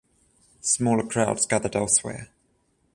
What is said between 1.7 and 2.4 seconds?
elsewhere.